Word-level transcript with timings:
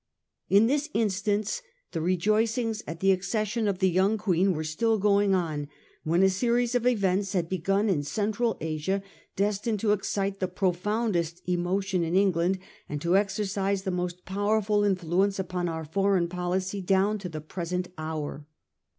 In 0.49 0.65
this 0.65 0.89
instance, 0.95 1.61
the 1.91 2.01
rejoicings 2.01 2.83
at 2.87 3.01
the 3.01 3.11
accession 3.11 3.67
of 3.67 3.77
the 3.77 3.87
young 3.91 4.17
Queen 4.17 4.51
were 4.53 4.63
still 4.63 4.97
going 4.97 5.35
on, 5.35 5.67
when 6.03 6.23
a 6.23 6.29
series 6.31 6.73
of 6.73 6.87
events 6.87 7.33
had 7.33 7.47
begun 7.47 7.87
in 7.87 8.01
Central 8.01 8.57
Asia 8.61 9.03
destined 9.35 9.79
to 9.81 9.91
excite 9.91 10.39
the 10.39 10.47
profoundest 10.47 11.43
emotion 11.47 12.03
in 12.03 12.15
England, 12.15 12.57
and 12.89 12.99
to 13.03 13.15
exercise 13.15 13.83
the 13.83 13.91
most 13.91 14.25
powerful 14.25 14.83
influence 14.83 15.37
upon 15.37 15.69
our 15.69 15.85
foreign 15.85 16.27
policy 16.27 16.81
down 16.81 17.19
to 17.19 17.29
the 17.29 17.39
present 17.39 17.89
hour. 17.99 18.47